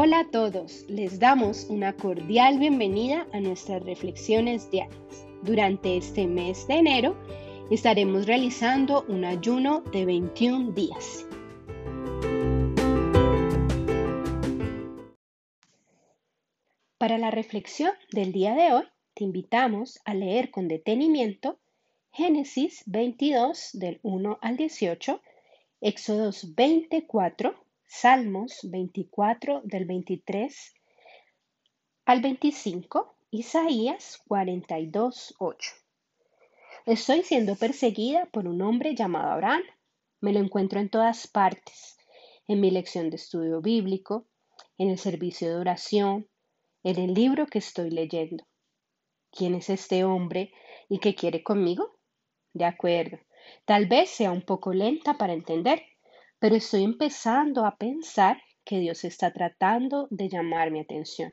Hola 0.00 0.20
a 0.20 0.30
todos, 0.30 0.84
les 0.88 1.18
damos 1.18 1.64
una 1.68 1.92
cordial 1.92 2.60
bienvenida 2.60 3.26
a 3.32 3.40
nuestras 3.40 3.82
reflexiones 3.82 4.70
diarias. 4.70 5.26
Durante 5.42 5.96
este 5.96 6.28
mes 6.28 6.68
de 6.68 6.74
enero 6.74 7.16
estaremos 7.68 8.24
realizando 8.26 9.04
un 9.08 9.24
ayuno 9.24 9.80
de 9.90 10.04
21 10.04 10.70
días. 10.70 11.26
Para 16.96 17.18
la 17.18 17.32
reflexión 17.32 17.90
del 18.12 18.30
día 18.30 18.54
de 18.54 18.72
hoy, 18.74 18.84
te 19.14 19.24
invitamos 19.24 19.98
a 20.04 20.14
leer 20.14 20.52
con 20.52 20.68
detenimiento 20.68 21.58
Génesis 22.12 22.84
22 22.86 23.70
del 23.72 23.98
1 24.04 24.38
al 24.42 24.56
18, 24.56 25.20
Éxodos 25.80 26.54
24, 26.54 27.67
Salmos 27.90 28.60
24 28.64 29.62
del 29.64 29.86
23 29.86 30.74
al 32.04 32.20
25, 32.20 33.16
Isaías 33.30 34.22
42, 34.28 35.34
8. 35.38 35.70
Estoy 36.84 37.22
siendo 37.22 37.56
perseguida 37.56 38.26
por 38.26 38.46
un 38.46 38.60
hombre 38.60 38.94
llamado 38.94 39.32
Abraham. 39.32 39.62
Me 40.20 40.34
lo 40.34 40.40
encuentro 40.40 40.80
en 40.80 40.90
todas 40.90 41.26
partes, 41.28 41.96
en 42.46 42.60
mi 42.60 42.70
lección 42.70 43.08
de 43.08 43.16
estudio 43.16 43.62
bíblico, 43.62 44.26
en 44.76 44.90
el 44.90 44.98
servicio 44.98 45.48
de 45.48 45.56
oración, 45.56 46.28
en 46.84 46.98
el 46.98 47.14
libro 47.14 47.46
que 47.46 47.58
estoy 47.58 47.90
leyendo. 47.90 48.46
¿Quién 49.32 49.54
es 49.54 49.70
este 49.70 50.04
hombre 50.04 50.52
y 50.90 50.98
qué 50.98 51.14
quiere 51.14 51.42
conmigo? 51.42 51.98
De 52.52 52.66
acuerdo, 52.66 53.18
tal 53.64 53.86
vez 53.86 54.10
sea 54.10 54.30
un 54.30 54.42
poco 54.42 54.74
lenta 54.74 55.16
para 55.16 55.32
entender, 55.32 55.82
pero 56.38 56.54
estoy 56.54 56.84
empezando 56.84 57.66
a 57.66 57.76
pensar 57.76 58.40
que 58.64 58.78
Dios 58.78 59.04
está 59.04 59.32
tratando 59.32 60.06
de 60.10 60.28
llamar 60.28 60.70
mi 60.70 60.80
atención 60.80 61.32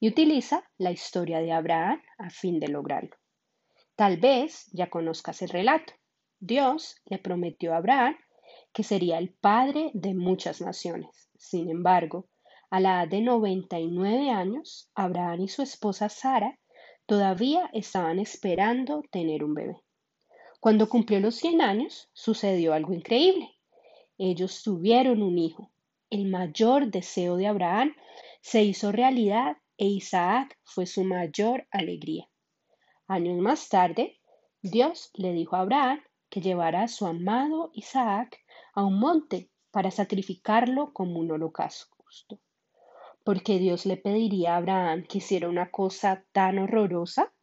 y 0.00 0.08
utiliza 0.08 0.64
la 0.78 0.90
historia 0.90 1.40
de 1.40 1.52
Abraham 1.52 2.02
a 2.18 2.30
fin 2.30 2.58
de 2.58 2.68
lograrlo. 2.68 3.16
Tal 3.94 4.16
vez 4.16 4.68
ya 4.72 4.90
conozcas 4.90 5.42
el 5.42 5.50
relato. 5.50 5.92
Dios 6.40 6.96
le 7.04 7.18
prometió 7.18 7.72
a 7.72 7.76
Abraham 7.76 8.16
que 8.72 8.82
sería 8.82 9.18
el 9.18 9.32
padre 9.34 9.90
de 9.94 10.14
muchas 10.14 10.60
naciones. 10.60 11.30
Sin 11.38 11.70
embargo, 11.70 12.28
a 12.70 12.80
la 12.80 13.02
edad 13.02 13.08
de 13.10 13.20
99 13.20 14.30
años, 14.30 14.90
Abraham 14.94 15.42
y 15.42 15.48
su 15.48 15.62
esposa 15.62 16.08
Sara 16.08 16.58
todavía 17.06 17.68
estaban 17.72 18.18
esperando 18.18 19.02
tener 19.10 19.44
un 19.44 19.54
bebé. 19.54 19.76
Cuando 20.58 20.88
cumplió 20.88 21.20
los 21.20 21.36
100 21.36 21.60
años, 21.60 22.08
sucedió 22.12 22.72
algo 22.72 22.94
increíble. 22.94 23.50
Ellos 24.24 24.62
tuvieron 24.62 25.20
un 25.20 25.36
hijo. 25.36 25.72
El 26.08 26.26
mayor 26.26 26.92
deseo 26.92 27.36
de 27.36 27.48
Abraham 27.48 27.92
se 28.40 28.62
hizo 28.62 28.92
realidad 28.92 29.56
e 29.76 29.86
Isaac 29.86 30.56
fue 30.62 30.86
su 30.86 31.02
mayor 31.02 31.66
alegría. 31.72 32.28
Años 33.08 33.40
más 33.40 33.68
tarde, 33.68 34.20
Dios 34.62 35.10
le 35.14 35.32
dijo 35.32 35.56
a 35.56 35.62
Abraham 35.62 36.02
que 36.30 36.40
llevara 36.40 36.84
a 36.84 36.88
su 36.88 37.04
amado 37.04 37.72
Isaac 37.74 38.38
a 38.74 38.84
un 38.84 39.00
monte 39.00 39.50
para 39.72 39.90
sacrificarlo 39.90 40.92
como 40.92 41.18
un 41.18 41.32
holocausto. 41.32 41.96
Porque 43.24 43.58
Dios 43.58 43.86
le 43.86 43.96
pediría 43.96 44.54
a 44.54 44.58
Abraham 44.58 45.02
que 45.02 45.18
hiciera 45.18 45.48
una 45.48 45.72
cosa 45.72 46.24
tan 46.30 46.60
horrorosa? 46.60 47.34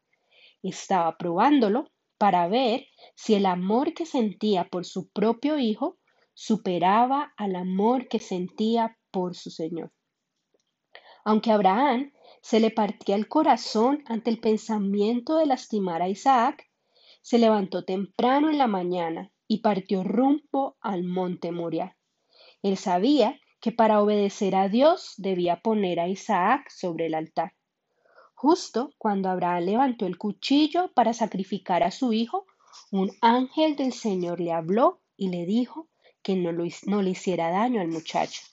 Estaba 0.64 1.18
probándolo 1.18 1.92
para 2.18 2.48
ver 2.48 2.88
si 3.16 3.34
el 3.34 3.48
amor 3.48 3.94
que 3.94 4.06
sentía 4.06 4.64
por 4.70 4.86
su 4.86 5.10
propio 5.10 5.60
hijo 5.60 5.99
superaba 6.42 7.34
al 7.36 7.58
amor 7.58 8.08
que 8.08 8.20
sentía 8.20 8.98
por 9.12 9.36
su 9.36 9.50
Señor. 9.50 9.92
Aunque 11.26 11.52
Abraham 11.52 12.14
se 12.42 12.62
le 12.62 12.72
partía 12.72 13.18
el 13.18 13.28
corazón 13.28 14.06
ante 14.06 14.30
el 14.30 14.40
pensamiento 14.40 15.36
de 15.36 15.48
lastimar 15.48 16.02
a 16.02 16.08
Isaac, 16.08 16.66
se 17.22 17.40
levantó 17.40 17.84
temprano 17.84 18.50
en 18.50 18.58
la 18.58 18.68
mañana 18.68 19.34
y 19.50 19.58
partió 19.58 20.02
rumbo 20.06 20.78
al 20.80 21.04
monte 21.04 21.52
Moria. 21.52 21.98
Él 22.62 22.78
sabía 22.78 23.38
que 23.60 23.74
para 23.74 24.02
obedecer 24.02 24.56
a 24.56 24.70
Dios 24.70 25.16
debía 25.18 25.60
poner 25.60 26.00
a 26.00 26.08
Isaac 26.08 26.70
sobre 26.70 27.08
el 27.08 27.16
altar. 27.16 27.52
Justo 28.34 28.94
cuando 28.98 29.28
Abraham 29.28 29.66
levantó 29.66 30.06
el 30.06 30.18
cuchillo 30.18 30.90
para 30.94 31.12
sacrificar 31.12 31.84
a 31.84 31.92
su 31.92 32.14
hijo, 32.14 32.46
un 32.94 33.12
ángel 33.20 33.76
del 33.76 33.92
Señor 33.92 34.40
le 34.40 34.54
habló 34.54 35.02
y 35.18 35.28
le 35.28 35.46
dijo 35.46 35.90
que 36.30 36.36
no, 36.36 37.02
le 37.02 37.10
hiciera 37.10 37.50
daño 37.50 37.82
al 37.82 37.88
muchacho. 37.88 38.44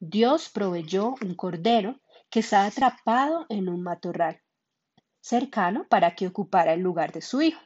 Dios 0.00 0.48
proveyó 0.48 1.14
un 1.22 1.36
cordero 1.36 2.00
que 2.30 2.40
estaba 2.40 2.66
atrapado 2.66 3.46
en 3.48 3.68
un 3.68 3.80
matorral 3.80 4.40
cercano 5.20 5.86
para 5.88 6.16
que 6.16 6.26
ocupara 6.26 6.72
el 6.72 6.80
lugar 6.80 7.12
de 7.12 7.22
su 7.22 7.42
hijo. 7.42 7.60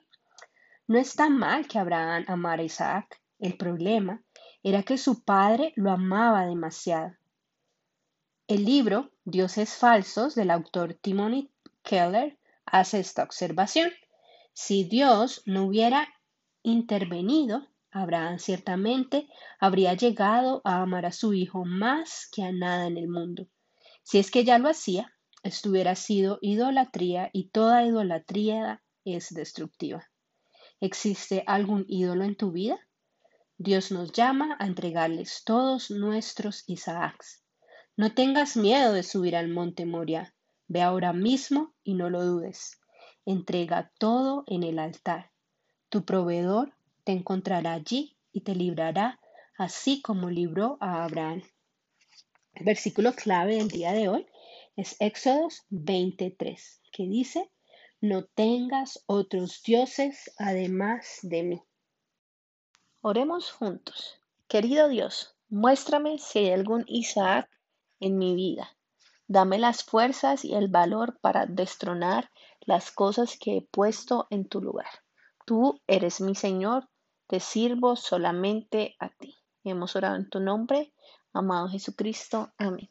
No 0.87 0.99
está 0.99 1.31
mal 1.31 1.67
que 1.67 1.79
Abraham 1.79 2.27
amara 2.29 2.61
a 2.61 2.67
Isaac. 2.67 3.19
El 3.39 3.57
problema 3.57 4.23
era 4.63 4.83
que 4.83 4.99
su 4.99 5.25
padre 5.25 5.73
lo 5.75 5.91
amaba 5.91 6.45
demasiado. 6.45 7.17
El 8.47 8.67
libro 8.67 9.11
Dioses 9.25 9.75
Falsos 9.75 10.35
del 10.35 10.51
autor 10.51 10.93
Timothy 10.93 11.51
Keller 11.83 12.39
hace 12.67 13.01
esta 13.01 13.23
observación. 13.23 13.91
Si 14.53 14.85
Dios 14.85 15.43
no 15.47 15.65
hubiera 15.65 16.09
intervenido, 16.63 17.70
Abraham 17.93 18.39
ciertamente 18.39 19.29
habría 19.59 19.95
llegado 19.95 20.61
a 20.65 20.83
amar 20.83 21.07
a 21.07 21.13
su 21.13 21.35
hijo 21.35 21.65
más 21.65 22.29
que 22.33 22.43
a 22.43 22.53
nada 22.53 22.87
en 22.87 22.97
el 22.97 23.09
mundo. 23.09 23.49
Si 24.03 24.19
es 24.19 24.31
que 24.31 24.45
ya 24.45 24.59
lo 24.59 24.69
hacía, 24.69 25.13
esto 25.43 25.71
hubiera 25.71 25.95
sido 25.95 26.39
idolatría 26.41 27.31
y 27.33 27.49
toda 27.49 27.85
idolatría 27.85 28.83
es 29.05 29.31
destructiva. 29.31 30.09
¿Existe 30.81 31.43
algún 31.47 31.85
ídolo 31.89 32.25
en 32.25 32.37
tu 32.37 32.53
vida? 32.53 32.79
Dios 33.59 33.91
nos 33.91 34.13
llama 34.13 34.57
a 34.59 34.67
entregarles 34.67 35.43
todos 35.45 35.91
nuestros 35.91 36.65
Isaacs. 36.67 37.45
No 37.97 38.15
tengas 38.15 38.57
miedo 38.57 38.93
de 38.93 39.03
subir 39.03 39.37
al 39.37 39.49
monte 39.49 39.85
Moria. 39.85 40.35
Ve 40.69 40.81
ahora 40.81 41.13
mismo 41.13 41.75
y 41.83 41.95
no 41.95 42.09
lo 42.09 42.25
dudes. 42.25 42.81
Entrega 43.27 43.93
todo 43.99 44.45
en 44.47 44.63
el 44.63 44.79
altar. 44.79 45.31
Tu 45.91 46.05
proveedor 46.05 46.73
te 47.05 47.13
encontrará 47.13 47.75
allí 47.75 48.17
y 48.33 48.43
te 48.43 48.55
librará, 48.55 49.21
así 49.57 50.03
como 50.03 50.31
libró 50.31 50.79
a 50.81 51.05
Abraham. 51.05 51.43
El 52.55 52.65
versículo 52.65 53.15
clave 53.15 53.57
del 53.57 53.69
día 53.69 53.93
de 53.93 54.09
hoy 54.09 54.27
es 54.77 54.97
Éxodos 55.01 55.65
23, 55.71 56.81
que 56.93 57.05
dice, 57.05 57.51
no 58.01 58.25
tengas 58.25 59.03
otros 59.07 59.63
dioses 59.63 60.31
además 60.39 61.19
de 61.23 61.43
mí. 61.43 61.63
Oremos 63.03 63.51
juntos. 63.51 64.21
Querido 64.49 64.89
Dios, 64.89 65.35
muéstrame 65.49 66.19
si 66.19 66.41
hay 66.41 66.51
algún 66.53 66.85
Isaac 66.87 67.49
en 68.01 68.19
mi 68.19 68.35
vida. 68.35 68.77
Dame 69.27 69.59
las 69.59 69.85
fuerzas 69.85 70.45
y 70.45 70.55
el 70.55 70.69
valor 70.69 71.19
para 71.21 71.47
destronar 71.47 72.31
las 72.61 72.91
cosas 72.91 73.39
que 73.39 73.59
he 73.59 73.63
puesto 73.63 74.27
en 74.31 74.49
tu 74.49 74.61
lugar. 74.61 74.91
Tú 75.51 75.83
eres 75.89 76.21
mi 76.21 76.37
Señor, 76.37 76.89
te 77.27 77.41
sirvo 77.41 77.97
solamente 77.97 78.95
a 79.01 79.09
ti. 79.09 79.35
Hemos 79.65 79.97
orado 79.97 80.15
en 80.15 80.31
tu 80.31 80.39
nombre, 80.39 80.95
amado 81.33 81.69
Jesucristo. 81.69 82.53
Amén. 82.57 82.89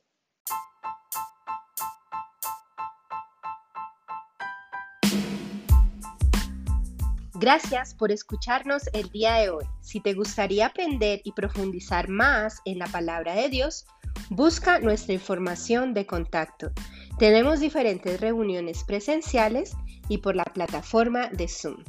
Gracias 7.35 7.95
por 7.95 8.11
escucharnos 8.11 8.87
el 8.91 9.09
día 9.09 9.35
de 9.35 9.51
hoy. 9.51 9.63
Si 9.79 10.01
te 10.01 10.13
gustaría 10.13 10.65
aprender 10.65 11.21
y 11.23 11.31
profundizar 11.31 12.09
más 12.09 12.59
en 12.65 12.79
la 12.79 12.87
palabra 12.87 13.35
de 13.35 13.47
Dios, 13.47 13.85
busca 14.29 14.81
nuestra 14.81 15.13
información 15.13 15.93
de 15.93 16.05
contacto. 16.05 16.71
Tenemos 17.19 17.61
diferentes 17.61 18.19
reuniones 18.19 18.83
presenciales 18.83 19.77
y 20.09 20.17
por 20.17 20.35
la 20.35 20.43
plataforma 20.43 21.29
de 21.29 21.47
Zoom. 21.47 21.85